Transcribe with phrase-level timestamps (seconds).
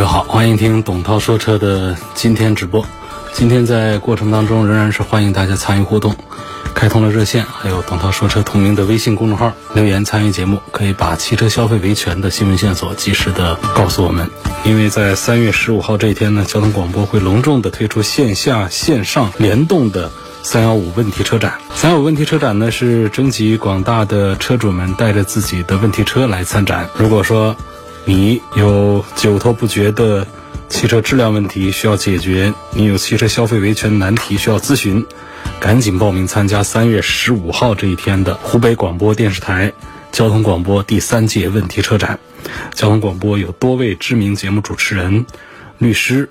[0.00, 2.82] 各位好，欢迎听董涛说车的今天直播。
[3.34, 6.16] 今天在过程当中仍然是欢迎大家参与互动，
[6.74, 14.30] 开通了热线，还有董涛说车同名的微信公众号留言参与节目，可以把汽车消费维权的新闻线索及时的告诉我们。
[14.64, 20.10] 因为在三月十五号这一天呢，交通广播会隆重的推出线下线上联动的
[20.42, 21.58] 三幺五问题车展。
[21.74, 26.88] 三幺五问题车展呢是征集广大的车主们带着自己的问题车来参展。
[26.96, 27.54] 如果说
[28.10, 30.26] 你有久拖不决的
[30.68, 35.06] 汽车质量问题需要解决，你有汽车消费维权难题需要咨询，
[35.60, 39.72] 赶紧报名参加三月十五号这一天的湖北广播电视台
[40.10, 42.18] 交通广播第三届问题车展。
[42.74, 45.24] 交通广播有多位知名节目主持人、
[45.78, 46.28] 律师、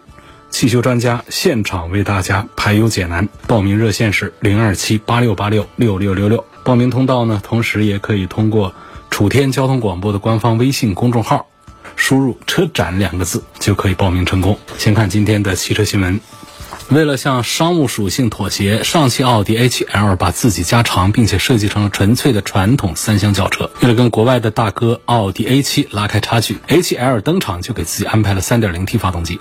[0.50, 3.30] 汽修专家现场为大家排忧解难。
[3.48, 6.44] 报名热线是零二七八六八六六六六六。
[6.66, 8.74] 报名通道呢，同时也可以通过
[9.10, 11.49] 楚天交通广播的官方微信公众号。
[12.00, 14.58] 输入“车展”两个字就可以报名成功。
[14.78, 16.20] 先看今天的汽车新闻。
[16.90, 23.70] 为了向商务属性妥协，上汽奥迪 A7L 把自己加长，并且设计成了纯粹的传统三厢轿车。
[23.82, 29.40] 为了跟国外的大哥奥迪 A7 拉开差距，A7L 登场就给自己安排了 3.0T 发动机，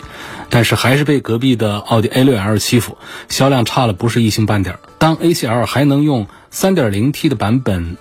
[0.50, 2.98] 但是还是被隔壁的奥迪 A6L 欺负，
[3.30, 4.78] 销量差了不是一星半点。
[4.98, 7.96] 当 A7L 还能用 3.0T 的版本。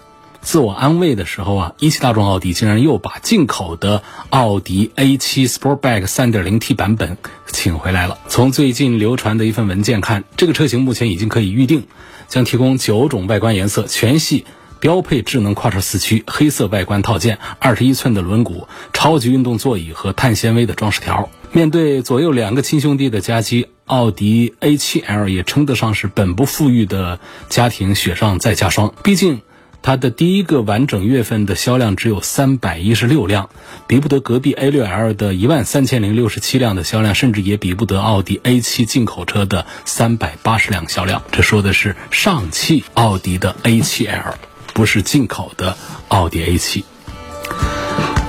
[0.48, 7.18] 自我安慰的时候啊，一汽大众奥迪竟然又把进口的奥迪 A7 Sportback 3.0T 版本
[7.48, 8.18] 请回来了。
[8.30, 11.84] 从最近流传的一份文件看，这个车型目前已经可以预定，
[12.30, 14.46] 将提供九种外观颜色，全系
[14.80, 21.30] 标配智能跨车四驱，黑色外观套件，二十一寸的轮毂，超级运动座椅和碳纤维的装饰条。
[21.52, 27.20] 面对左右两个亲兄弟的夹击，奥迪 A7L 也称得上是本不富裕的
[27.50, 28.94] 家庭雪上再加霜。
[29.04, 29.42] 毕竟。
[29.88, 33.50] 它的第一个完整月份的销量只有三百一十六辆，
[33.88, 41.24] 比不得隔壁 A6L 的一万三千零六十七辆的销量，甚至也比不得奥迪 A7 进口车的三百八十辆销量。
[41.32, 44.34] 这说的是上汽奥迪的 A7L，
[44.74, 45.78] 不是进口的
[46.10, 46.84] 奥迪 A7。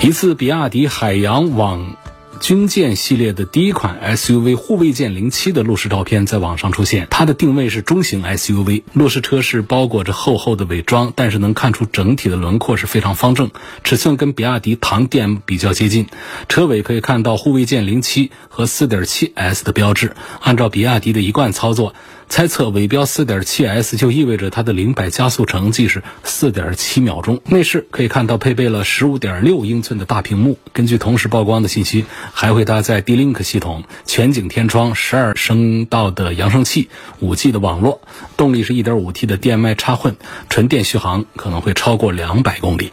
[0.01, 1.97] 一次比亚迪海洋网。
[2.41, 13.51] 军舰系列的第一款 SUV 护卫舰零七的路试照片在网上出现，它的定位是中型 SUV，路试车是包裹着厚厚的伪装，但是能看出整体的轮廓是非常方正，
[13.85, 16.07] 尺寸跟比亚迪唐 DM 比较接近，
[16.49, 21.95] 车尾可以看到护卫舰零七和 4.7S 的标志，按照比亚迪的一贯操作。
[22.29, 27.41] 猜测尾标 4.7S 就意味着它的零百加速成绩是4.7秒钟。
[27.47, 36.89] 内饰可以看到配备了15.6英寸的大屏幕，根据同时曝光的信息，还会搭载 D-Link 系统、全景天窗、12声道的扬声器、
[37.21, 38.03] 5G 的网络。
[38.37, 40.17] 动力是 1.5T 的电麦插混，
[40.49, 42.93] 纯电续航可能会超过200公里。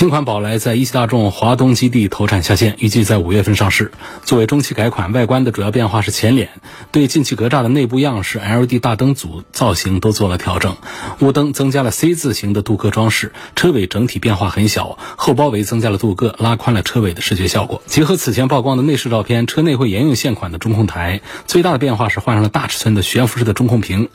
[0.00, 3.92] 新款宝来在一汽大众华东基地投产下线，预计在五月份上市。
[4.24, 6.48] 作为中期改款，外观的主要变化是前脸，
[6.90, 10.78] 对进气格栅的内部样式、LED 大灯组造型都做了调整。
[11.18, 17.82] 雾灯增加了 C 字形的镀铬装饰，车尾整体变化很小，后包围增加了镀铬，拉宽了车尾的视觉效果。
[17.84, 24.08] 结合此前曝光的内饰照片，车内会沿用现款的中控台，最大的变化是换上了大尺寸的悬浮式的中控屏。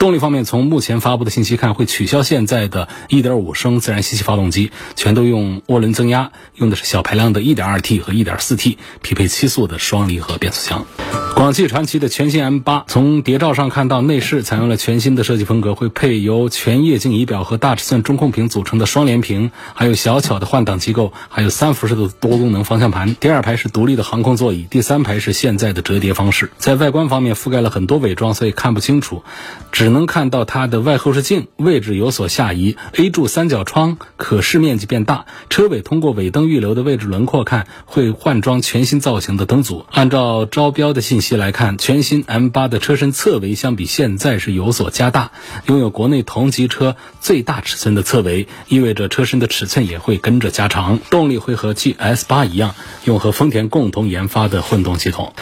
[0.00, 5.27] 动力方面，从目前发布的信息看，会取消现在的1.5升自然吸气发动机，全都。
[5.28, 10.86] 用涡轮增压，用的是小排量的 1.2T 和 1.4T，匹配七速的双离合变速箱。
[11.34, 23.14] 广汽传祺的全新 M8，从谍照上看到内饰采用了全新的设计风格，会配由全液晶仪表和大尺寸中控屏组成的双联屏，还有小巧的换挡机构，还有三辐式的多功能方向盘。
[23.14, 26.50] 第二排是独立的航空座椅，第三排是现在的折叠方式。
[26.58, 29.22] 在外观方面覆盖了很多伪装，所以看不清楚，
[29.70, 35.17] 只能看到它的外后视镜位置有所下移，A 柱三角窗可视面积变大。
[35.50, 39.86] 车尾通过尾灯预留的位置轮廓看，会换装全新造型的灯组。
[39.90, 45.30] 按照招标的信息来看，全新 M8 的车身侧围相比现在是有所加大，
[45.66, 50.98] 拥有国内同级车最大尺寸的侧围，意味着车身的尺寸也会跟着加长。
[51.10, 52.74] 动力会和 GS8 一样，
[53.04, 55.32] 用和丰田共同研发的混动系统。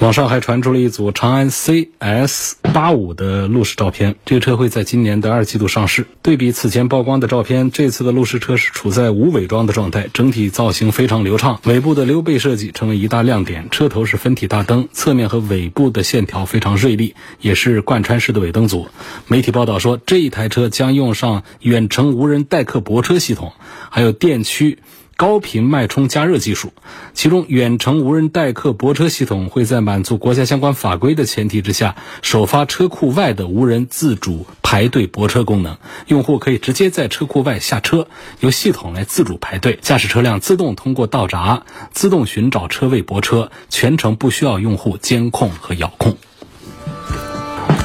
[0.00, 6.06] 网上还传出了一组长安 CS 八五的路试照片，这个车会在今年的二季度上市。
[6.22, 13.68] 对比此前曝光的照片，这次的路试车是处在无伪装的状态，整体造型非常流畅，尾部的溜背设计成为一大亮点。
[13.70, 18.88] 车头是分体大灯，侧面和尾部的线条非常锐利，也是贯穿式的尾灯组。
[19.26, 23.52] 媒体报道说，这一台车将用上远程无人代客泊车系统，
[23.90, 24.78] 还有电驱。
[25.20, 26.72] 高频脉冲加热技术，
[27.12, 35.76] 其中远程无人代客泊车系统会在满足国家相关法规的前提之下，首发车库外的无人自主排队泊车功能。
[36.06, 38.08] 用户可以直接在车库外下车，
[38.40, 46.16] 由系统来自主排队，驾驶车辆自动通过道闸，自动寻找车位泊车，全程不需要用户监控和遥控。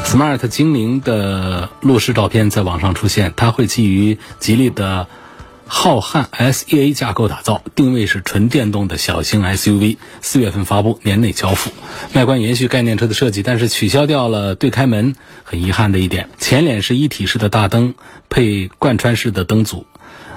[0.06, 5.08] Smart 精灵的路试照片在网上出现，它会基于吉利的。
[5.68, 11.72] 浩瀚 SEA 架构打造，定位是纯电动的小型 SUV，四月份发布，年内交付。
[12.14, 16.30] 外观延续概念车的设计，但是取消掉了对开门，很遗憾的一点。
[16.38, 17.96] 前脸是一体式的大灯，
[18.30, 19.86] 配贯穿式的灯组。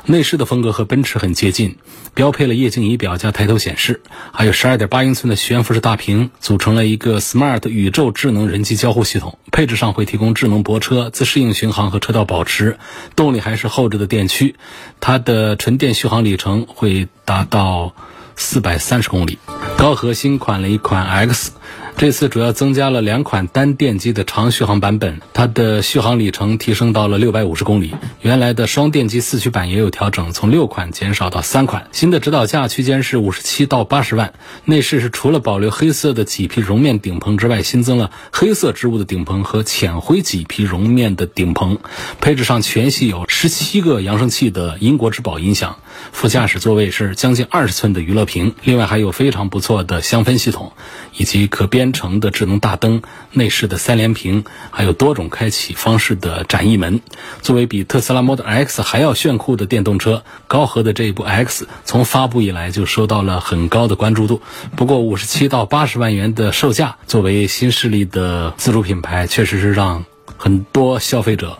[0.06, 1.76] 内饰的风格和奔驰很接近，
[2.14, 4.00] 标配了液晶仪表加抬头显示，
[4.32, 9.38] 还有12.8英寸的悬浮式大屏，组成了一个 Smart 宇宙智能人机交互系统。
[9.50, 12.78] 配置上会提供智能泊车、自适应巡航和车道保持，
[13.16, 14.56] 动力还是后置的电驱，
[15.00, 17.94] 它的纯电续航里程会达到
[18.36, 19.38] 430公里。
[19.76, 21.52] 高核新款了一款 X。
[21.98, 27.92] 这次主要增加了两款单电机的长续航版本，它的续航里程提升到了六百五十公里。
[28.20, 31.88] 原来的双电机四驱版也有调整，从六款减少到三款。
[31.90, 34.32] 新的指导价区间是五十七到八十万。
[34.64, 41.78] 内饰是除了保留黑色的麂皮绒面顶棚之外，新增了黑色织物的顶棚和浅灰麂皮绒面的顶棚。
[42.20, 45.78] 配置上全系有十七个扬声器的英国之宝音响。
[46.12, 50.72] 副驾驶座位是将近二十寸的娱乐屏，另外还有非常不错的香氛系统，
[51.16, 51.88] 以及可编。
[51.98, 53.02] 程的智能大灯、
[53.32, 57.00] 内饰的三连屏，还有多种开启方式的展翼门。
[57.40, 64.42] 作为比特斯拉 Model X 还要炫酷的电动车，高和的这一部 X 从发布以来就受到了很高的关注度。
[64.76, 70.04] 不过，五十七到八十万元的售价，作为新势力的自主品牌，确实是让
[70.36, 71.58] 很多消费者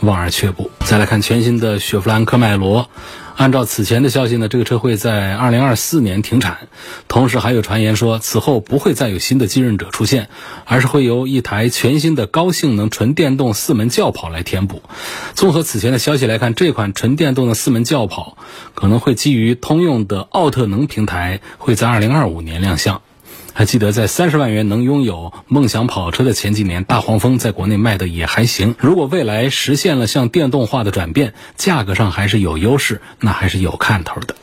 [0.00, 0.70] 望而却步。
[0.84, 2.90] 再来看全新的雪佛兰科迈罗。
[3.38, 6.66] 按照此前的消息呢，这个车会在二零二四年停产。
[7.06, 10.28] 同时还有传言说，此后不会再有新的继任者出现，
[10.64, 14.82] 而是会由一台全新的高性能纯电动四门轿跑来填补。
[15.34, 18.36] 综合此前的消息来看，这款纯电动的四门轿跑
[18.74, 23.02] 可能会基于通用的奥特能平台，会在二零二五年亮相。
[23.58, 28.76] 还记得在三十万元能拥有梦想跑车的前几年，大黄蜂在国内卖的也还行。
[28.78, 34.36] 如果未来实现了向电动化的转变，价格上还是有优势，那还是有看头的。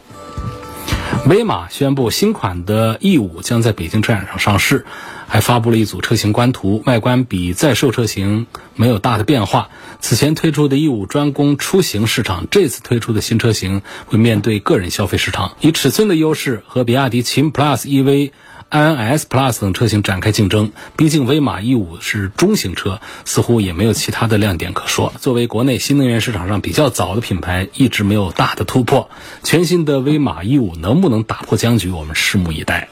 [1.28, 4.86] 威马宣布新款的 E 五将在北京车展上上市，
[5.30, 9.70] 还发布了一组车型官图，外观比在售车型没有大的变化。
[10.02, 18.32] 此前推出的 E 五专攻出行市场，这次推出的新车型会面对个人消费市场，以尺寸的优势和比亚迪秦 PLUS EV。
[18.72, 25.14] iNS Plus 等车型展开竞争，毕竟威马 E5 是中型车，似乎也没有其他的亮点可说。
[25.22, 29.10] 作为国内新能源市场上比较早的品牌，一直没有大的突破。
[29.44, 32.90] 全新的威马 E5 能不能打破僵局，我们拭目以待。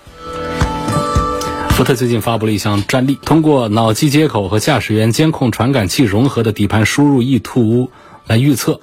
[1.72, 7.90] 福特最近发布了一项专利，通过脑机接口和驾驶员监控传感器融合的底盘输入意图
[8.28, 8.80] 来预测。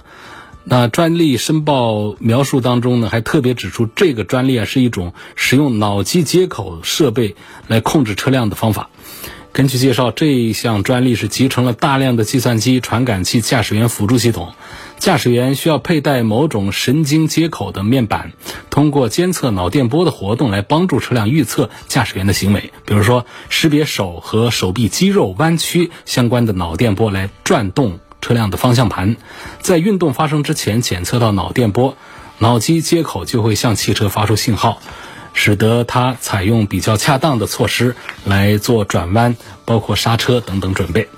[0.64, 7.34] 那专利申报描述当中呢，还特别指出，这个专利啊是一种使用脑机接口设备
[7.66, 8.90] 来控制车辆的方法。
[9.52, 14.52] 根据介绍，这一项专利是集成了大量的计算机、传感器、驾驶员辅助系统。
[14.98, 18.32] 驾驶员需要佩戴某种神经接口的面板，
[18.68, 22.72] 通过监测脑电波的活动来帮助车辆预测驾驶员的行为。
[22.84, 27.98] 比如说，识别手和手臂肌肉弯曲相关的脑电波来转动。
[28.20, 29.16] 车辆的方向盘，
[29.60, 31.96] 在运动发生之前检测到脑电波，
[32.38, 34.80] 脑机接口就会向汽车发出信号，
[35.34, 41.08] 使得它采用比较恰当的措施来做转弯，包括刹车等等准备。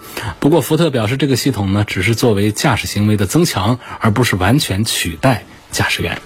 [0.40, 6.20] 不过，福特表示，这个系统呢，只是作为驾驶行为的增强，而不是完全取代驾驶员。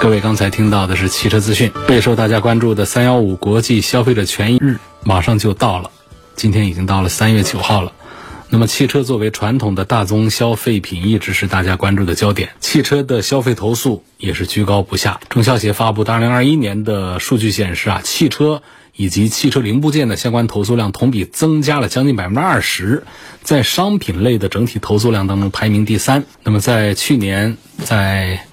[0.00, 5.90] 各位刚才听到的是汽车资讯，备受大家关注的三幺五国际消费者权益日马上就到了，
[6.36, 7.92] 今天已经到了三月九号了。
[8.52, 12.50] 那么，汽车作为传统的大宗消费品，一直是大家关注的焦点。
[12.58, 15.20] 汽车的消费投诉也是居高不下。
[15.28, 18.60] 中消协发布的2021年的数据显示啊，汽车
[18.96, 23.04] 以及汽车零部件的相关投诉量同比增加了将近百分之二十，
[23.44, 26.24] 在商品类的整体投诉量当中排名第三。
[26.42, 28.44] 那么，在去年，在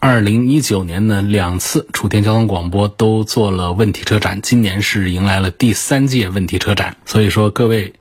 [0.00, 6.96] 二零一九年呢，两次楚天交通广播都做了问题车展，今年是迎来了第三届问题车展。
[7.04, 7.92] 所以说，各位。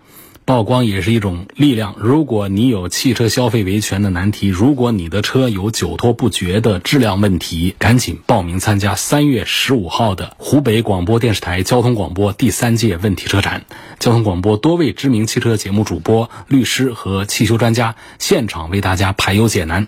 [0.51, 1.95] 曝光也是一种力量。
[1.97, 13.63] 如果你有汽车消费维权的难题，如果你的车有久拖不决的质量问题，赶紧报名参加三月十五号的湖北广播电视台交通广播第三届问题车展。
[13.97, 19.87] 交通广播多位知名汽车节目主播、律师和汽修专家现场为大家排忧解难。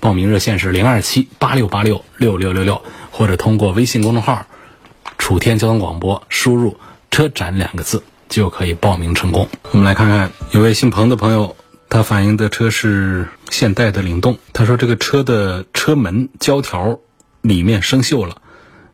[0.00, 4.46] 报名热线是零二七八六八六六六六六，或者通过微信公众号
[5.18, 6.78] “楚天交通广播”输入
[7.12, 8.02] “车展”两个字。
[8.28, 9.48] 就可以报名成功。
[9.70, 11.56] 我们来看看，有位姓彭的朋友，
[11.88, 14.38] 他反映的车是现代的领动。
[14.52, 16.98] 他说这个车的车门胶条
[17.40, 18.42] 里面生锈了，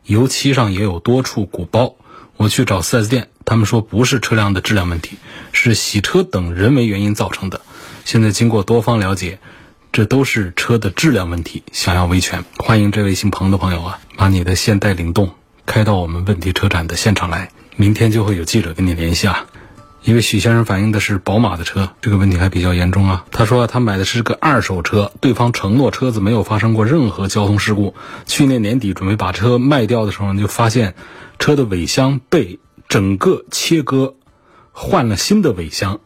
[0.03, 1.95] 油漆上也有多处鼓包。
[2.37, 5.17] 我去找 4S 店，他们说不是车辆的质量问题，
[5.53, 7.61] 是洗车等人为原因造成的。
[8.03, 9.39] 现在经过多方了解，
[9.93, 12.43] 这都是车的质量问题，想要维权。
[12.57, 15.31] 欢迎这位姓彭的朋友啊，把你的现代领动
[15.65, 17.49] 开到我们问题车展的现场来。
[17.77, 19.45] 明天就会有记者跟你联系啊。
[20.03, 23.25] 一位许先生反映的是宝马的车，这个问题还比较严重啊。
[23.31, 27.95] 他说他买的是个二手车，对方承诺车子没有发生过任何交通事故。
[28.25, 30.95] 去年年底准备把车卖掉的时候，就发现
[31.37, 34.13] 车的尾箱被整个切割，
[34.71, 35.99] 换了新的尾箱。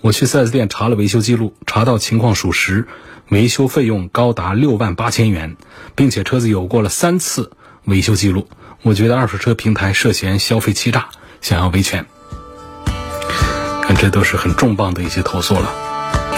[0.00, 2.88] 我去 4S 店查了维修记录，查到情况属实，
[3.28, 5.56] 维修费用高达六万八千元，
[5.94, 7.52] 并且车子有过了三次
[7.84, 8.48] 维修记录。
[8.82, 11.08] 我觉得二手车平台涉嫌消费欺诈，
[11.40, 12.06] 想要维权。
[13.82, 15.74] 看，这都是很重磅的一些投诉了。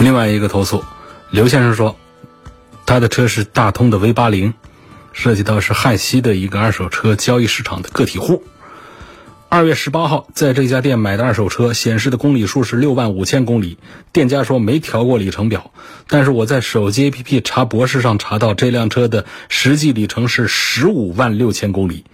[0.01, 0.85] 另外一个投诉，
[1.31, 1.97] 刘先生说，
[2.87, 4.55] 他的车是大通的 V 八零，
[5.13, 8.43] 涉及到是汉西的一个二手车交易市场的个体户。
[9.51, 13.79] 二月十八号，在这家店买的二手车显示的公里数是六万五千公里，
[14.13, 15.71] 店家说没调过里程表，
[16.07, 22.05] 但是我在手机 APP 查博士上查到这辆车的实际里程是十五万六千公里，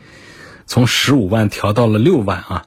[0.67, 2.65] 从十五万调到了六万啊！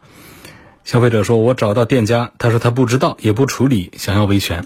[0.84, 4.66] 消费者说我找到店家，他说他不知道也不处理，想要维权。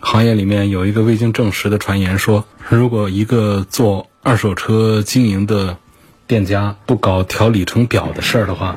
[0.00, 5.76] 行业里面有一个未经证实的传言说，如果一个做二手车经营的。
[6.30, 8.76] 店家不搞调里程表的事儿的话，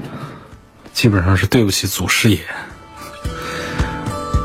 [0.91, 2.39] 基本上是对不起祖师爷。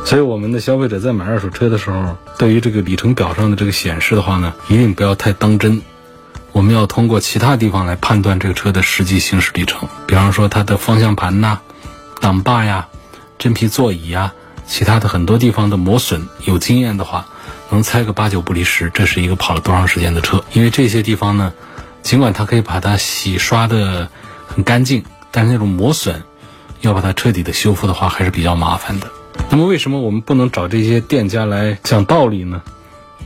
[0.05, 5.81] 所以，我们的消费者在买二手车的时候，对于这个里程表上的这个显示的话呢，一定不要太当真。
[6.59, 11.61] 我们要通过其他地方来判断这个车的实际行驶里程，比方说它的方向盘呐、
[12.21, 12.89] 挡把呀、
[13.39, 14.33] 真皮座椅呀，
[14.67, 17.25] 其他的很多地方的磨损，有经验的话，
[17.71, 20.43] 能猜个八九不离十，这是一个跑了多长时间的车。
[20.53, 21.53] 因为这些地方呢。
[22.01, 24.09] 尽管它可以把它洗刷的
[24.47, 26.23] 很干净，但是那种磨损，
[26.81, 29.09] 要把它彻底的修复的话，还是比较麻烦的。
[29.51, 32.63] 那么为什么我们不能找这些店家来讲道理呢？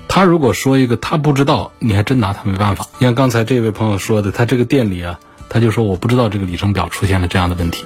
[0.09, 2.87] 他如果说一个他不知道，你还真拿他没办法。
[2.99, 5.19] 你看刚才这位朋友说的，他这个店里啊，
[5.49, 7.85] 他就说我不知道这个里程表出现了这样的问题，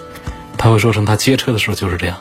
[0.58, 2.16] 他会说成他接车的时候就是这样，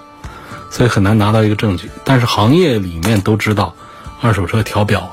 [0.70, 1.90] 所以很难拿到一个证据。
[2.04, 3.74] 但是行业里面都知道，
[4.22, 5.12] 二手车调表。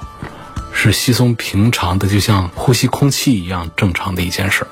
[0.75, 4.69] 是稀松平常的，就像呼吸空气一样正常的一件事儿。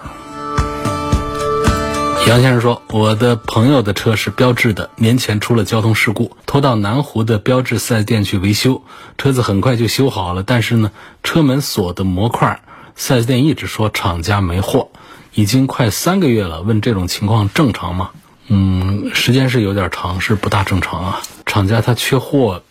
[2.27, 8.83] 杨先生说：“我的朋友的车是标致的，年前出了交通事故，拖到南湖的标致 4S 店去维修，
[9.19, 10.45] 车子很快就修好了。
[10.45, 12.63] 但是呢，车门锁的模块
[12.97, 14.91] ，4S 店一直说厂家没货，
[15.35, 16.63] 已经快三个月了。
[16.63, 18.11] 问这种情况正常吗？
[18.47, 21.23] 嗯，时间是有点长，是不大正常啊。
[21.47, 22.63] 厂家他缺货。”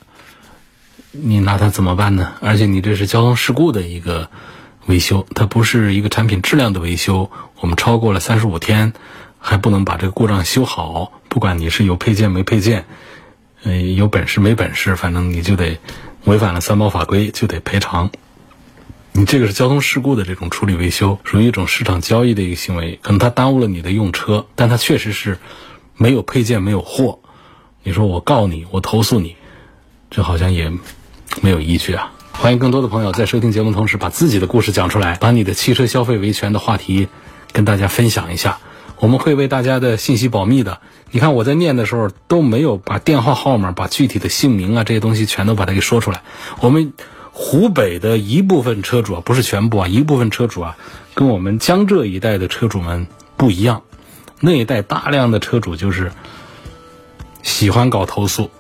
[1.12, 2.34] 你拿它怎么办呢？
[2.40, 4.30] 而且你这是交通事故的一个
[4.86, 7.32] 维修，它不是一个产品质量的维修。
[7.62, 8.94] 我们超过了三十五天，
[9.40, 11.12] 还不能把这个故障修好。
[11.28, 12.86] 不管你是有配件没配件，
[13.64, 15.80] 呃，有本事没本事，反正你就得
[16.26, 18.12] 违反了三包法规，就得赔偿。
[19.14, 25.40] 你这个是交通事故的这种处理维修，属于一种市场交易的一个行为，可能它耽误了你的用车，但它确实是
[25.96, 27.20] 没有配件没有货。
[27.82, 29.36] 你说我告你，我投诉你，
[30.12, 30.72] 这好像也。
[31.44, 32.12] 没有依据啊！
[32.32, 37.08] 欢迎更多的朋友在收听节目同时，把自己的故事讲出来，把你的汽车消费维权的话题
[37.54, 38.58] 跟大家分享一下。
[39.00, 40.80] 我们会为大家的信息保密的。
[41.12, 46.22] 你看我在念的时候都没有把电话号码、把具体的姓名啊这些东西全都把它给说出来。
[46.60, 46.94] 我们
[47.32, 50.78] 湖北的一部分车主啊，不是全部啊，一部分车主啊，
[51.14, 53.82] 跟我们江浙一带的车主们不一样。
[54.40, 56.12] 那一带大量的车主就是
[57.42, 58.52] 喜欢搞投诉。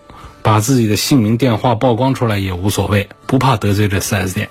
[0.42, 4.50] 把自己的姓名、电话曝光出来也无所谓，不怕得罪这 4S 店。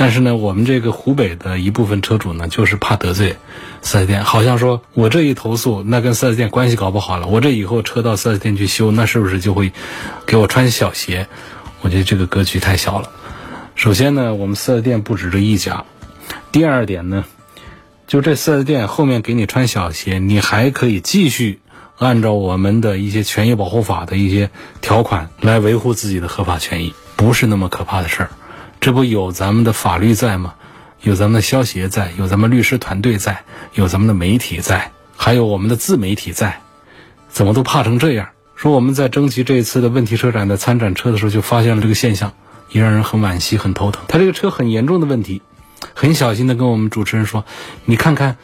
[0.00, 3.34] 但是呢，我们这个湖北的一部分车主呢，就是怕得罪
[3.82, 7.26] 4S 店，好像说我这一投诉，那跟 4S 店关系搞不好了。
[7.26, 9.72] 我这以后车到 4S 店去修，那是不是就会
[10.24, 11.26] 给我穿小鞋？
[11.80, 13.10] 我觉得这个格局太小了。
[13.74, 15.84] 首先呢，我们四 S 店不止这一家；
[16.52, 17.24] 第二点呢，
[18.06, 21.58] 就这四 S 店后面给你穿小鞋，你还可以继续
[21.98, 24.50] 按照我们的一些权益保护法的一些
[24.80, 28.30] 条款来维护自己的合法权益，不是那么可怕的事儿。
[28.80, 30.54] 这不有咱们的法律在吗？
[31.02, 33.42] 有咱们的消协在，有咱们律师团队在，
[33.74, 36.60] 有咱们的媒体在，还有我们的自媒体在，
[37.28, 38.28] 怎么都怕成这样？
[38.56, 42.32] 说我们在征集这一次的问题车展的参展车的时候，就发现了这个现象。
[42.70, 44.04] 也让人很惋惜，很头疼。
[44.08, 45.40] 他这个车很严重的问题，
[45.94, 47.46] 很小心的跟我们主持人说
[47.86, 48.36] ：“你看看，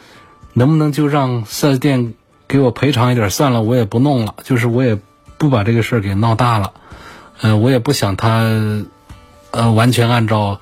[0.53, 2.15] 能不能就让四 S 店
[2.47, 3.29] 给我赔偿一点？
[3.29, 4.97] 算了，我也不弄了，就是我也
[5.37, 6.73] 不把这个事儿给闹大了。
[7.41, 8.39] 嗯，我也不想他，
[9.55, 10.59] 呃，完全按照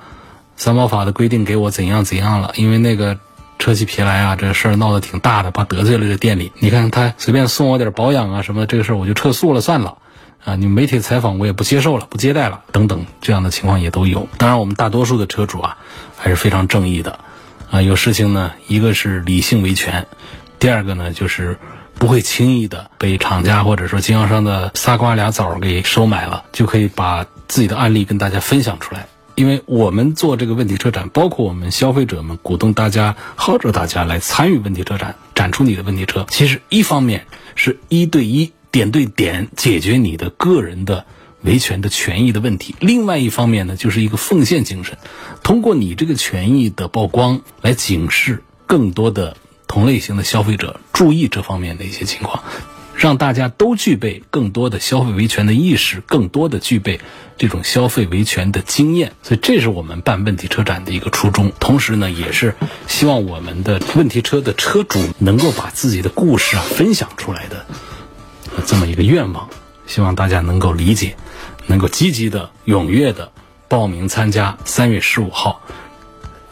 [0.56, 2.54] 三包法的规定给我怎样怎样了。
[2.56, 3.18] 因为那个
[3.60, 6.52] 车企皮来啊，这事儿闹得挺大的，怕得罪了这店里。
[6.60, 9.98] 你看他随便送我点保养啊什么，这个事儿我就撤诉了算了。”
[10.46, 14.28] 啊，你媒体采访我也不接受了，不接待了，等等，这样的情况也都有。
[14.38, 15.78] 当然，我们大多数的车主啊，
[16.18, 17.18] 还是非常正义的，
[17.72, 20.06] 啊，有事情呢，一个是理性维权，
[20.60, 21.58] 第二个呢，就是
[21.98, 29.08] 不会轻易的被厂家或者说经销商的仨瓜俩枣给收买了，就可以把自己的案例跟大家分享出来。
[29.36, 38.52] 因为我们做这个问题车展，包括我们消费者们鼓动大家、号召大家来参与问题车展，展出你的问题车，其实一方面是一对一。
[38.74, 41.06] 点对点解决你的个人的
[41.44, 42.74] 维权的权益的问题。
[42.80, 44.98] 另外一方面呢，就是一个奉献精神，
[45.44, 52.44] 通过你这个权益的曝光，来警示更多的同类型的消费者注意这方面的一些情况，
[52.96, 57.00] 让大家都具备更多的消费维权的意识，更多的具备
[57.38, 59.14] 这种消费维权的经验。
[59.24, 61.52] 所以，这是我们办问题车展的一个初衷。
[61.60, 62.56] 同时呢，也是
[62.88, 67.66] 希望我们的问题车的车主能够把自己的故事啊分享出来的。
[68.66, 69.50] 这么一个愿望，
[69.88, 71.16] 希望大家能够理解，
[71.66, 73.32] 能够积极的、踊跃的
[73.68, 74.58] 报名参加。
[74.64, 75.62] 三月十五号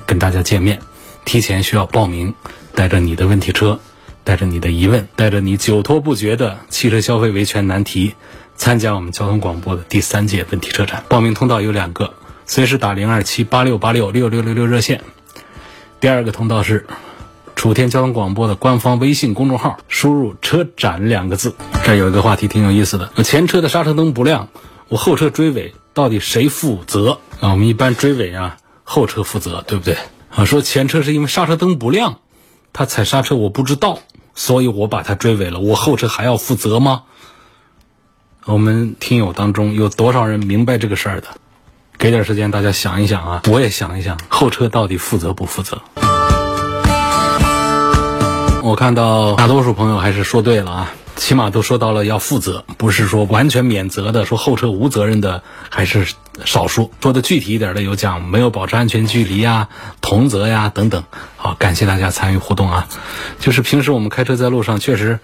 [0.07, 0.81] 跟大家见面，
[1.24, 2.33] 提前需要报名，
[2.74, 3.79] 带着你的问题车，
[4.23, 8.15] 带着你的疑问，带着你久拖不决的汽车消费维权难题，
[8.55, 11.03] 参加我们交通广播的第三届问题车展。
[11.09, 12.13] 报名通道有两个，
[12.45, 15.01] 随时打零二七八六八六六六六六热线。
[15.99, 16.85] 第二个通道是。
[17.53, 21.53] 楚天交通广播的官方微信公众号，输入“车展”两个字。
[21.84, 24.49] 这有一个话题挺有意思的：前车的刹车灯不亮，
[24.88, 27.51] 我后车追尾到底谁负责啊？
[27.51, 29.95] 我们一般追尾啊，后车负责，对不对？
[30.31, 32.17] 啊，说前车是因为刹车灯不亮，
[32.73, 33.99] 他踩刹车我不知道，
[34.34, 37.04] 所以我把他追尾了，我后车还要负责吗？
[38.46, 41.28] 我们听友当中有多少人明白这个事儿的？
[41.98, 45.80] 给点时间大家想一想啊，我也想一想，后车到底负责不负责？
[48.63, 56.08] 我看到大多数朋友还是说对了啊，起码都说到了要负责，不是说完全免责的，说后车无责任的还是
[56.45, 56.91] 少数。
[57.02, 59.69] 说的具体一点的有讲没有保持安全距离呀、
[60.02, 61.04] 同责呀等等。
[61.38, 62.88] 好，感谢大家参与互动啊。
[63.39, 65.19] 就是平时我们开车在路上确实。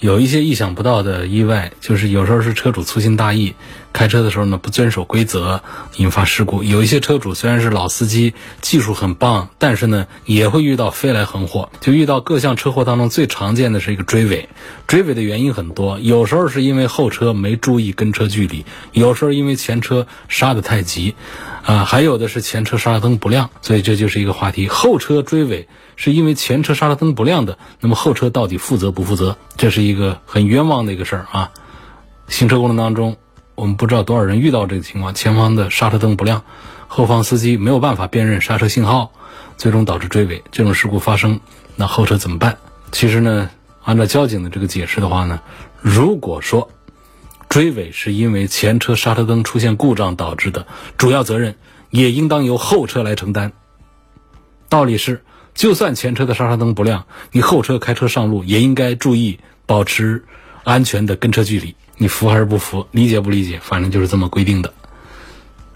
[0.00, 3.54] 有一些意想不到的意外，就是有时候是车主粗心大意，
[3.92, 5.60] 开车的时候呢不遵守规则，
[5.96, 6.62] 引发事故。
[6.62, 11.70] 有一些车主虽然是老司机，技术很棒，但是呢也会遇到飞来横祸。
[11.80, 14.48] 就遇到各项车祸当中最常见的是一个追尾，
[14.86, 21.16] 追尾的原因很多，有时候是因为后车没注意跟车距离，有时候因为前车刹得太急，
[21.64, 23.50] 啊，还有的是前车刹车灯不亮。
[23.62, 25.66] 所以这就是一个话题：后车追尾。
[25.98, 29.36] 是因为前车刹车灯不亮的，那么后车到底负责不负责？
[29.56, 31.50] 这是一个很冤枉的一个事儿啊！
[32.28, 33.16] 行车过程当中，
[33.56, 36.44] 我们不知道多少人遇到这个情况：前方的刹车灯不亮，
[36.86, 39.10] 后方司机没有办法辨认刹车信号，
[39.56, 40.44] 最终导致追尾。
[40.52, 41.40] 这种事故发生，
[41.74, 42.58] 那后车怎么办？
[42.92, 43.50] 其实呢，
[43.82, 45.40] 按照交警的这个解释的话呢，
[45.82, 46.70] 如果说
[47.48, 51.56] 追尾是因为前车刹车灯出现故障导致的，主要责任
[51.90, 53.50] 也应当由后车来承担。
[54.68, 55.24] 道理是。
[55.58, 60.22] 就算前车的刹车灯不亮，你后车开车上路也应该注意保持
[60.62, 61.74] 安全的跟车距离。
[61.96, 62.86] 你服还是不服？
[62.92, 63.58] 理解不理解？
[63.60, 64.72] 反正就是这么规定的。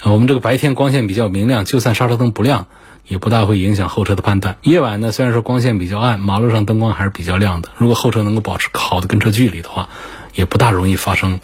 [0.04, 2.68] 我们这个白天光线比较明亮，就算刹车灯不亮，
[3.08, 4.56] 也不大会影响后车的判断。
[4.62, 7.68] 夜晚呢，虽然说光线比较暗，马路上灯光还是比较亮的。
[7.76, 9.88] 如果后车能够保持好的跟车距离的话，
[10.36, 11.40] 也不大容易发生。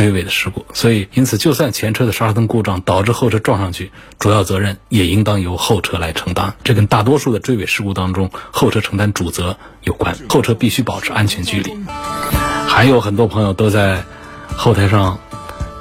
[0.00, 6.54] 追尾的事故，所以因此，就算前车的刹车灯故障导致后车撞上去，主要责任也应当由后车来承担。
[6.64, 10.16] 这跟大多数的追尾事故当中后车承担主责有关。
[10.30, 11.74] 后车必须保持安全距离。
[12.66, 14.02] 还有很多朋友都在
[14.56, 15.18] 后台上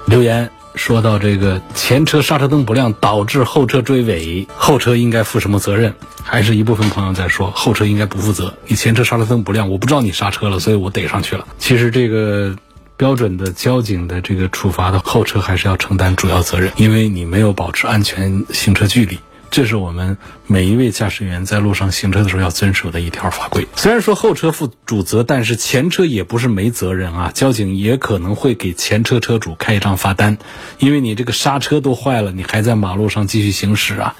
[0.05, 5.93] 留言说到这个前车刹车灯不亮导致后车追尾，后车应该负什么责任？
[6.23, 8.53] 还是一部分朋友在说后车应该不负责。
[8.67, 11.47] 你前车刹车灯不亮，我不知道你刹车了，所以我逮上去了。
[11.57, 12.53] 其实这个。
[12.99, 19.17] 标准的交警的这个处罚的后车还是要承担主要责任，因为你没有保持安全行车距离。
[19.49, 23.65] 这是我们每一位驾驶员在路上行车的时候要遵守的一条法规。
[23.77, 27.31] 虽然说后车负主责，但是前车也不是没责任啊。
[27.33, 30.37] 交警也可能会给前车车主开一张罚单，
[30.77, 34.15] 因为你这个刹车都坏了，你还在马路上继续行驶啊，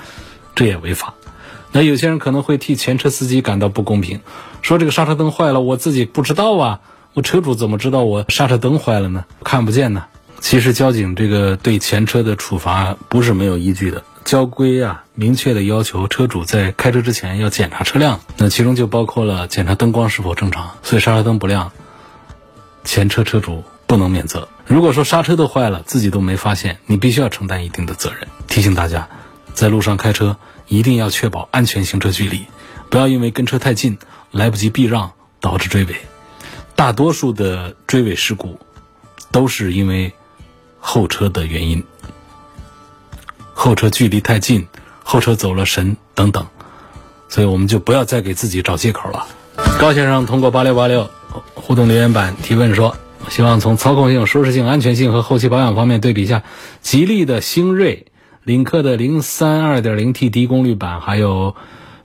[0.55, 1.15] 这也违法。
[1.73, 4.21] 那有些人可能会替前车司机感到不公平，
[4.61, 6.79] 说这个刹车灯坏了，我自己不知道啊，
[7.13, 9.25] 我车主怎么知道我刹车灯坏了呢？
[9.43, 10.05] 看不见呢。
[10.39, 14.03] 其实交警这个对前车的处罚不是没有依据的。
[14.23, 20.71] 交规啊，明确的要求车主在开车之前要检查车辆，那其中就包括了检查灯光是否正常。
[20.83, 21.71] 所以刹车灯不亮，
[22.83, 24.47] 前车车主不能免责。
[24.65, 28.27] 如果说刹车都坏了，自己都没发现，你必须要承担一定的责任。
[28.47, 29.09] 提醒大家，
[29.53, 32.45] 在路上开车一定要确保安全行车距离，
[32.89, 33.97] 不要因为跟车太近
[34.31, 35.95] 来不及避让导致追尾。
[36.79, 38.57] 大多数的追尾事故
[39.31, 40.13] 都是因为
[40.79, 41.83] 后车的原因。
[43.53, 44.65] 后车距离太近，
[45.03, 46.47] 后车走了神等等，
[47.27, 49.27] 所以我们就不要再给自己找借口了。
[49.77, 51.09] 高先生通过八六八六
[51.53, 52.95] 互动留言板提问说，
[53.27, 56.43] 希望从操控性、舒适性、安全性和后期保养方面对比一下
[56.81, 58.05] 吉利的星瑞、
[58.45, 61.57] 领克的零三二点零 T 低功率版，还有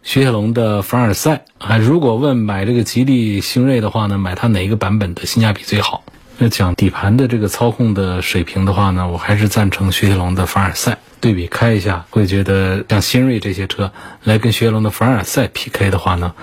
[0.04, 1.46] 雪铁龙的凡尔赛。
[1.56, 6.04] 啊如果问买这个吉利星瑞的话呢，买它哪一个版本的性价比最好？
[6.36, 10.98] 那讲底盘的这个操控的水平的话呢，我还是赞成雪铁龙的凡尔赛。
[11.20, 16.34] 对比开一下，会觉得像新锐这些车来跟雪铁龙的凡尔赛 PK 的话呢，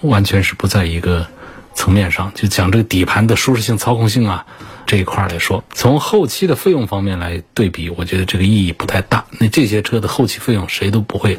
[0.00, 1.26] 完全是不在一个
[1.74, 2.30] 层面上。
[2.36, 4.46] 就讲这个底盘的舒适性、操控性啊
[4.86, 9.24] 这一块来说，从后期的费用方面来对比，我觉得这个意义不太大。
[9.40, 11.36] 那这些车的后期费用谁都不会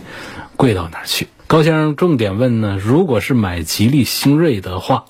[0.58, 1.26] 贵到哪儿去。
[1.50, 5.06] 高先生重点问呢，如果是买吉利星瑞的话。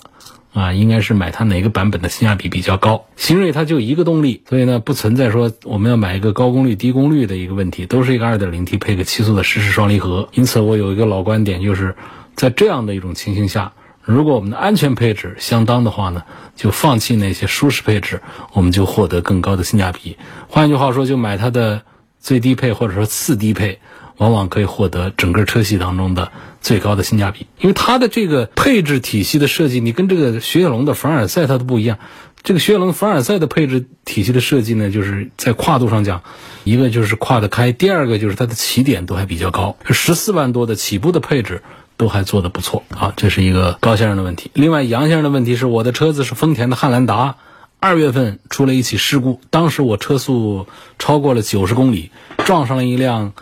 [0.54, 3.04] 啊，应该是买它哪个版本的性价比比较高？
[3.14, 10.28] 新锐它就一个动力，所以呢不存在说我们要买一个高功率低功率的一个问题，都是一个 2.0T 配个七速的湿式双离合。
[10.32, 11.94] 因此，我有一个老观点，就是
[12.34, 16.24] 在这样的一种情形下，如果我们的安全配置相当的话呢，
[16.56, 18.22] 就放弃那些舒适配置，
[18.54, 20.16] 我们就获得更高的性价比。
[20.48, 21.82] 换句话说，就买它的
[22.18, 23.78] 最低配或者说次低配。
[24.20, 26.30] 往往可以获得整个车系当中的
[26.60, 31.98] 最高的性价比，因为它的这个配置体系的设计，你跟这个雪铁龙的凡尔赛它都不一样。
[32.42, 36.22] 这个雪铁龙凡尔赛的配置体系的设计呢，就是在跨度上讲，
[36.64, 41.62] 一个就是跨得开，第二个就是它的起点都还比较高，十四万多的起步的配置
[41.96, 42.82] 都还做得不错。
[42.90, 44.50] 好，这是一个高先生的问题。
[44.52, 47.36] 另外，杨先生的问题是我的车子是丰田的汉兰达，
[47.78, 50.66] 二月份出了一起事故，当时我车速
[50.98, 52.10] 超过了九十公里，
[52.44, 53.32] 撞上了一辆。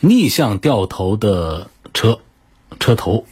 [0.00, 2.20] 逆向掉头的车，
[2.78, 3.24] 车头，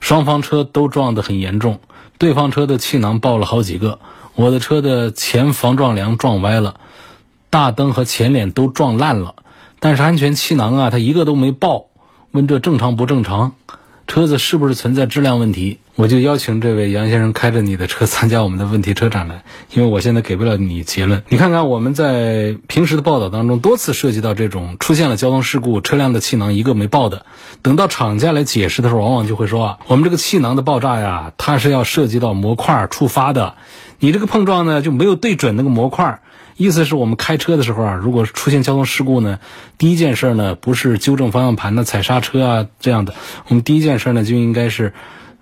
[0.00, 1.80] 双方车都撞得很严重，
[2.18, 3.98] 对方车的气囊爆了好几个，
[4.34, 6.78] 我的车的前防撞梁撞歪了，
[7.48, 9.36] 大灯和前脸都撞烂了，
[9.80, 11.86] 但是安全气囊啊，它一个都没爆，
[12.32, 13.54] 问这正常不正常？
[14.06, 15.78] 车子是不是存在质量问题？
[15.96, 19.42] 我就邀请这位杨先生开着你的车参加我们的问题车展来，
[19.72, 21.22] 因为我现在给不了你结论。
[21.28, 27.26] 你看看我们在平时的报道当中多次涉及到这种出现了交通事故，车辆的气囊一个没爆的，
[27.62, 33.54] 等到厂家来解释的时候，往往就会说啊，我们这个气囊的爆炸呀，它是要涉及到模块触发的，
[33.98, 36.20] 你这个碰撞呢就没有对准那个模块。
[36.56, 39.38] 意思是我们开车的时候啊，如果出现交通事故呢，
[39.76, 43.14] 第一件事呢不是纠正方向盘的踩刹车啊这样的，
[43.48, 44.94] 我们第一件事呢就应该是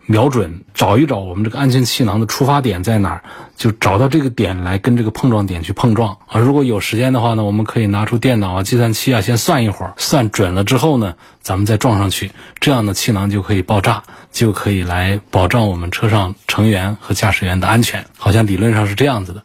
[0.07, 3.23] 瞄准找一找我们这个安全气囊的出发点在哪儿，
[3.57, 6.41] 就找到这个点来跟这个碰撞点去碰撞啊。
[6.41, 18.05] 如果有时间的话呢，我们可以拿出电脑啊、计算器啊，先算一会儿，算准了之后呢，咱们再撞上去，这样的气囊就可以爆炸，就可以来保障我们车上成员和驾驶员的安全。
[18.19, 19.43] 好像理论上是这样子的。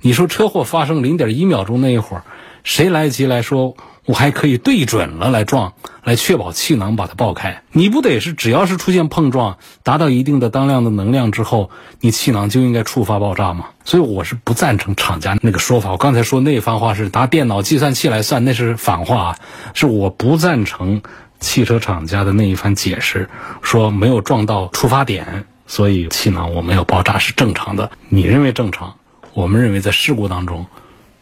[0.00, 2.24] 你说车祸发生零点一秒钟那一会儿，
[2.64, 7.62] 谁来得及来说我还可以对准了来撞，来确保气囊把它爆开？
[7.72, 13.66] 你不得是只要是出现碰撞，达到一定的当量的能量之后，你气囊就应该触发爆炸吗？
[13.84, 15.90] 所以我是不赞成厂家那个说法。
[15.90, 19.36] 我刚才说那番话是拿电脑计算器来算，那是反话，
[19.74, 21.02] 是我不赞成
[21.40, 23.28] 汽车厂家的那一番解释，
[23.62, 27.90] 说没有撞到出发点，所以气囊我没有爆炸是正常的。
[28.08, 28.94] 你认为正常？
[29.38, 30.66] 我们认为，在事故当中，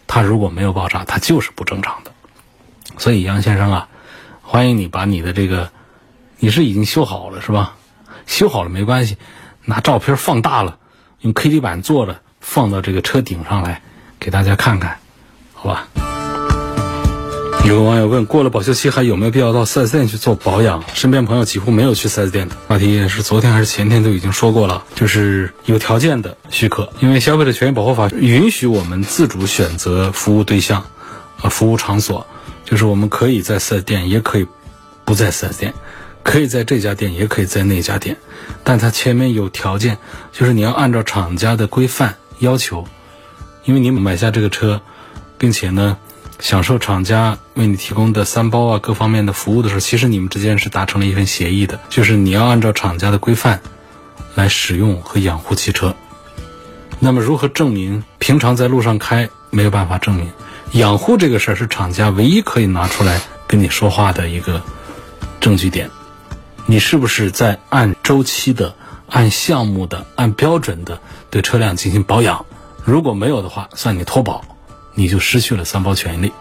[0.06, 2.10] 它如果没有爆炸，它就是不正常的。
[2.96, 3.88] 所以，杨先生啊，
[4.40, 5.70] 欢迎你把你的这个，
[6.38, 7.74] 你是已经修好了是吧？
[8.26, 9.18] 修好了没关系，
[9.66, 10.78] 拿照片放大了，
[11.20, 13.82] 用 KT 板做的，放到这个车顶上来，
[14.18, 14.96] 给大家看看，
[15.52, 15.86] 好吧？
[17.66, 20.84] 有个网友问：过了保修期还有没有必要到 4S 店去做保养？
[20.94, 22.54] 身边朋友几乎没有去 4S 店的。
[22.68, 30.86] 话题也是昨天还是前天都已经说过了，就是有条件的许可，因为消费者权益保护法允许我们自主选择服务对象，
[31.42, 32.24] 呃，服务场所，
[32.64, 34.46] 就是我们可以在 4S 店，也可以
[35.04, 35.74] 不在 4S 店，
[36.22, 38.16] 可以在这家店，也可以在那家店，
[38.62, 39.98] 但它前面有条件，
[40.30, 42.86] 就是你要按照厂家的规范要求，
[43.64, 44.80] 因为你买下这个车，
[45.36, 45.98] 并且呢。
[46.38, 53.60] 享受厂家为你提供的三包啊各方面的服务的时候，其实你们之间是达成了一份协议的，就是你要按照厂家的规范
[54.34, 55.94] 来使用和养护汽车。
[56.98, 58.04] 那么如何证明？
[58.18, 60.30] 平常在路上开没有办法证明，
[60.72, 64.62] 养护这个事儿是厂家唯一可以拿出来跟你说话的一个
[65.40, 65.90] 证据点。
[66.66, 68.74] 你是不是在按周期的、
[69.08, 72.44] 按项目的、按标准的对车辆进行保养？
[72.84, 74.44] 如果没有的话，算你脱保。
[74.98, 76.32] 你就失去了三包权利，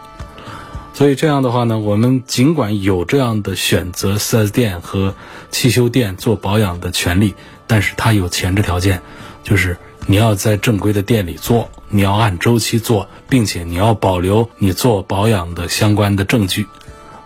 [0.94, 5.14] 所以这样的话呢，我们尽管有这样的选择四 S 店和
[5.52, 7.36] 汽修店做保养的权利，
[7.68, 9.02] 但是它有前置条件，
[9.44, 9.76] 就是
[10.08, 16.66] 你要在正规的店里做，你要按周期做，并且你要保留你做保养的相关的证据，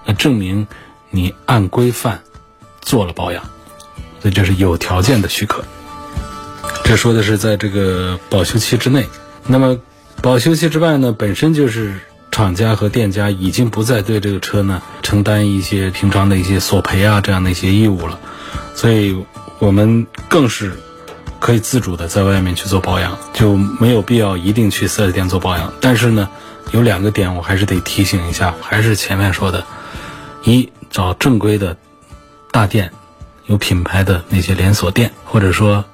[0.05, 0.65] 来证明
[1.11, 2.23] 你按规范
[2.81, 3.43] 做了保养，
[4.19, 5.63] 所以这是有条件的许可。
[6.83, 9.05] 这说的是在这个保修期之内，
[9.45, 9.79] 那么。
[10.21, 11.95] 保修期之外呢，本身就是
[12.29, 18.19] 厂家和店家已经不再对这个车呢承担一些平常的一些索赔啊这样的一些义务了，
[18.75, 19.25] 所以
[19.59, 20.73] 我们更是
[21.39, 25.73] 可以自主的在外面去做保养，就没有必要一定去四 S 店做保养。
[25.79, 26.29] 但是呢，
[26.71, 29.65] 有两个点我还是得提醒一下，还是前面说的，
[30.43, 31.77] 一找正规的
[32.51, 32.91] 大店，
[33.45, 35.85] 有品牌的那些连锁店，或者说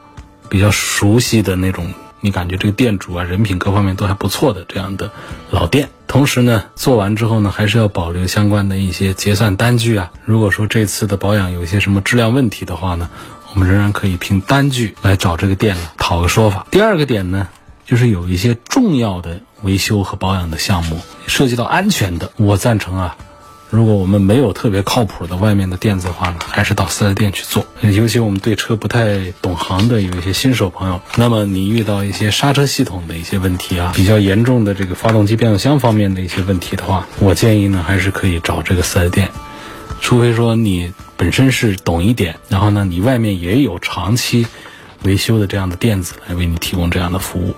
[0.49, 1.93] 比较熟悉的那种。
[2.25, 5.11] 你感觉这个店主啊，人品各方面都还不错的这样的
[5.51, 10.11] 老店，同时呢，做完之后呢，还是要保留相关的一些结算单据啊。
[10.23, 13.11] 如果说这次的保养有一些什么质量问题的话呢，
[13.53, 16.65] 我们仍然可以凭单据来找这个店讨个说法。
[16.71, 17.47] 第二个点呢，
[17.85, 23.15] 就是有一些重要的维修和保养的项目，涉及到安全的，我赞成啊。
[23.75, 27.67] 如果我们没有特别靠谱的外面的店子的话呢，还是到四 S 店去做。
[27.81, 39.29] 尤其我们对车不太懂行的有一些新手朋友，那么你遇到一些刹车系统的一些问题啊，比较严重的这个发动机变速箱方面的一些问题的话，我建议呢还是可以找这个四 S 店，
[39.99, 44.47] 除非说你本身是懂一点，然后呢你外面也有长期
[45.03, 47.53] 维修的这样的店子来为你提供这样的服务。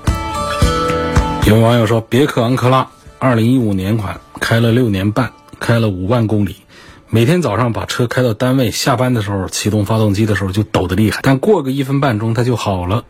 [1.45, 2.87] 有位网友说，别克昂克拉，
[3.19, 5.31] 二零一五年款，开了六年半。
[5.59, 6.55] 开了五万公里，
[7.09, 13.05] 每天早上把车开到单位，下班的时候启动发动机的时候就抖得厉害，但过个一分半钟它就好了。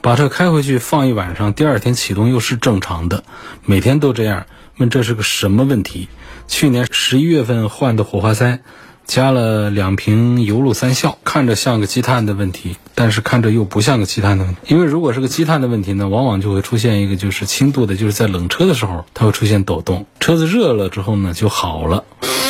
[0.00, 3.24] 把车开回去放一晚上，第二天启动又是正常的，
[3.64, 4.46] 每天都这样。
[4.78, 6.08] 问这是个什么问题？
[6.46, 8.60] 去年十一月份换的火花塞。
[9.06, 14.60] 加了两瓶油路三效，看着像个积碳的问题，但是看着又不像个积碳的问题。
[14.66, 22.04] 因为如果是个积碳的问题呢，往往就会出现一个就是轻度的，就是在冷车的时候它会出现抖动，车子热了之后呢就好了。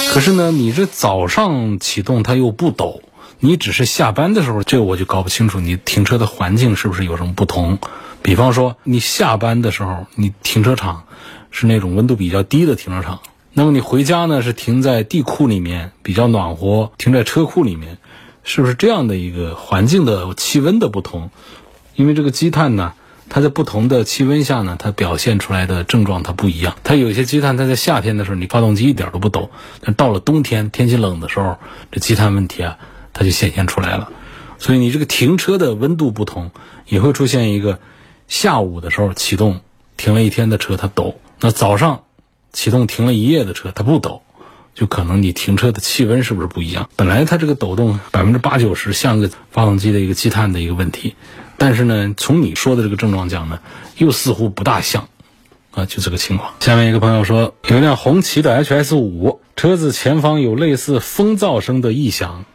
[0.08, 3.02] 可是呢，你这早上启动它又不抖，
[3.38, 7.78] 你只是下班的时候，这我就搞不清楚你停车的环境是不是有什么不同。
[8.22, 11.04] 比方说你下班的时候，你停车场
[11.50, 13.20] 是那种温度比较低的停车场。
[13.58, 14.42] 那么你回家呢？
[14.42, 17.96] 是停在地库里面比较暖和，停在车库里面，
[18.44, 21.30] 是不是这样的一个环境的气温的不同？
[21.94, 22.92] 因为这个积碳呢，
[23.30, 26.76] 它在不同的气温下呢，它表现出来的症状它不一样。
[26.84, 29.48] 它有些积碳，它在夏天的时候，你发动机一点都不抖，
[29.80, 31.56] 但到了冬天天气冷的时候，
[31.90, 32.76] 这积碳问题啊，
[33.14, 34.10] 它就显现出来了。
[34.58, 36.50] 所以你这个停车的温度不同，
[36.86, 37.78] 也会出现一个
[38.28, 39.62] 下午的时候启动
[39.96, 42.02] 停了一天的车它抖，那早上。
[42.56, 44.22] 启动停了一夜的车，它不抖，
[44.74, 46.88] 就可能你停车的气温是不是不一样？
[46.96, 51.16] 本来它这个抖动百分之八九十像个发动机的一个积碳的一个问题，
[51.58, 53.60] 但是呢，从你说的这个症状讲呢，
[53.98, 55.06] 又似乎不大像，
[55.72, 56.54] 啊，就这个情况。
[56.60, 62.46] 下面一个朋友说，有一辆红旗的 HS 五，车子前方有类似风噪声的异响，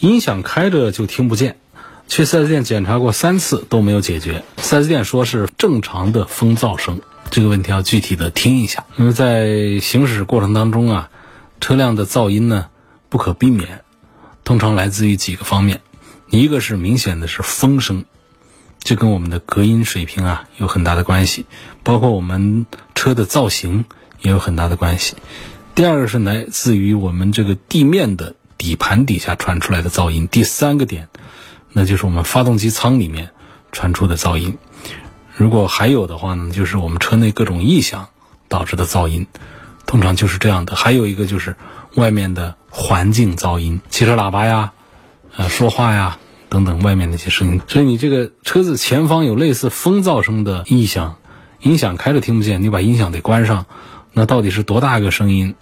[0.00, 1.56] 音响开着就听不见，
[2.08, 7.00] 去四 S 店检查过三次都没有解决，四 S 店说是正常的风噪声。
[7.30, 11.10] 这个问题要具体的听一下，因为在行驶过程当中啊，
[11.60, 12.66] 车辆的噪音呢
[13.08, 13.84] 不可避免，
[14.44, 15.80] 通常来自于几个方面，
[16.30, 18.04] 一个是明显的是风声，
[18.80, 21.46] 这跟我们的隔音水平啊有很大的关系，
[21.82, 23.84] 包括我们车的造型
[24.22, 25.16] 也有很大的关系。
[25.74, 30.26] 第二个是来自于我们这个地面的底盘底下传出来的噪音。
[30.26, 31.08] 第三个点，
[31.72, 33.30] 那就是我们发动机舱里面
[33.72, 34.56] 传出的噪音。
[35.36, 38.08] 如果还有的话呢，就是我们车内各种异响
[38.48, 39.26] 导致的噪音，
[39.84, 40.74] 通常就是这样的。
[40.74, 41.54] 还有一个就是
[41.94, 44.72] 外面的环境噪音，汽车喇叭呀，
[45.36, 46.16] 呃，说话呀
[46.48, 47.60] 等等外面那些声音。
[47.68, 51.16] 所以你这个车子前方有类似风噪声的异响，
[51.60, 53.66] 音响开着听不见，你把音响得关上，
[54.14, 55.54] 那到底是多大个声音？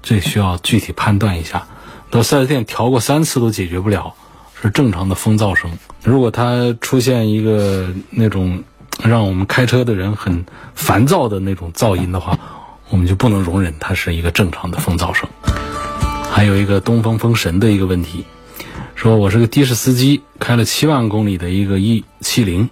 [0.00, 1.66] 这需要具体判断一下。
[2.10, 4.14] 到四 S 店调过三次都解决不了，
[4.62, 5.72] 是正常的风噪声。
[6.04, 8.62] 如果它出现一个那种
[9.02, 12.38] 让我们开车的人很烦躁的那种噪音的话，
[12.90, 15.28] 我们就不能容忍它是一个正常的风噪声。
[16.30, 18.24] 还有一个东风风神的一个问题，
[18.94, 22.68] 说我是个的士司机，开了七万公里的一个 E 七零，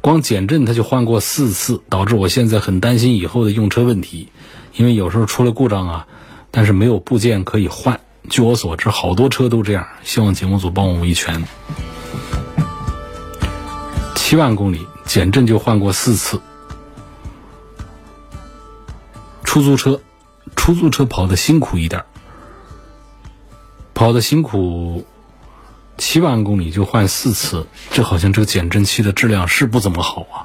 [0.00, 4.28] 光减震它就换过四次，导致我现在很担心以后的用车问题，
[4.74, 6.06] 因为有时候出了故障啊，
[6.50, 8.00] 但是没有部件可以换。
[8.28, 9.86] 据我所知，好多车都这样。
[10.02, 11.44] 希望节目组帮我维权。
[14.16, 16.40] 七万公里减震就换过四次。
[19.42, 20.00] 出租车，
[20.54, 22.04] 出租车跑的辛苦一点，
[23.94, 25.06] 跑的辛苦，
[25.96, 30.44] 七万公里就换四次，这好像这个减震器的质量是不怎么好啊。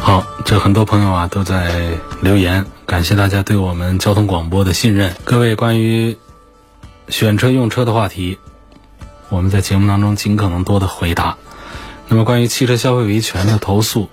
[0.00, 5.16] 好，这很多朋友啊都在留言，感谢大家对我们交通广播的信任。
[5.24, 6.16] 各位关于
[7.12, 8.38] 选车用车的话题，
[9.28, 11.36] 我们在节目当中尽可能多的回答。
[12.08, 14.08] 那么关于汽车消费维权的投诉，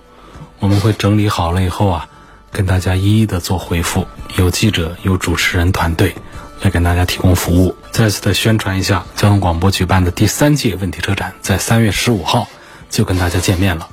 [0.58, 2.08] 我们会整理好了以后啊，
[2.52, 4.06] 跟大家一一的做回复。
[4.36, 6.14] 有记者，有主持人团队
[6.60, 7.74] 来跟大家提供服务。
[7.90, 12.48] 再次的宣传一下，交通广播举办的第三届问题车展，在三月十五号
[12.90, 13.88] 就跟大家见面了。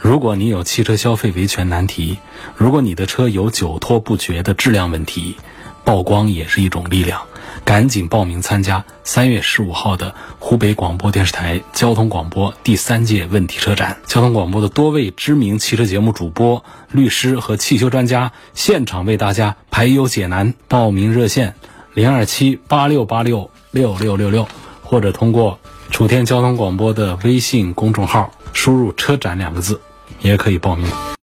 [0.00, 2.18] 如果你有汽车消费维权难题，
[2.56, 5.36] 如果你的车有久拖不决的质量问题，
[5.84, 7.20] 曝光也是一种力量。
[7.64, 13.98] 赶紧报名参加三月十五号的湖北广播电视台交通广播第三届问题车展。
[14.06, 20.54] 交通广播的多位知名汽车节目主播、律师和汽修专家现场为大家排忧解难。
[20.68, 21.54] 报名热线：
[21.94, 24.48] 零二七八六八六六六六六，
[24.82, 25.58] 或者通过
[25.90, 29.80] 楚天交通广播的微信公众号输入“车展”两个字。
[30.20, 31.08] 也可以报名。